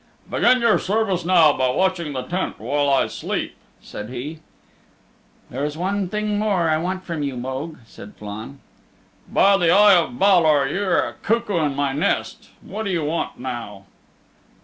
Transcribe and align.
"Begin 0.27 0.61
your 0.61 0.79
service 0.79 1.23
now 1.23 1.55
by 1.55 1.69
watching 1.69 2.13
the 2.13 2.23
tent 2.23 2.59
while 2.59 2.89
I 2.89 3.05
sleep," 3.05 3.55
said 3.83 4.09
he. 4.09 4.39
"There 5.51 5.63
is 5.63 5.77
one 5.77 6.09
thing 6.09 6.39
more 6.39 6.67
I 6.69 6.79
want 6.79 7.03
from 7.03 7.21
you, 7.21 7.37
Mogue," 7.37 7.77
said 7.85 8.15
Flann. 8.17 8.61
"By 9.31 9.57
the 9.57 9.69
Eye 9.69 9.93
of 9.95 10.17
Balor! 10.17 10.67
you're 10.69 10.97
a 10.97 11.13
cuckoo 11.21 11.59
in 11.59 11.75
my 11.75 11.93
nest. 11.93 12.49
What 12.61 12.85
do 12.85 12.89
you 12.89 13.05
want 13.05 13.39
now?" 13.39 13.85